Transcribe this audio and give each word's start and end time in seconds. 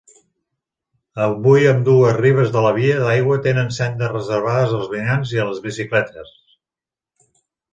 Avui 1.25 1.67
ambdues 1.71 2.15
ribes 2.21 2.49
de 2.55 2.63
la 2.67 2.71
via 2.77 2.95
d'aigua 3.03 3.37
tenen 3.49 3.69
sendes 3.77 4.11
reservades 4.15 4.75
als 4.79 4.89
vianants 4.95 5.35
i 5.37 5.43
a 5.45 5.47
les 5.51 5.63
bicicletes. 5.67 6.35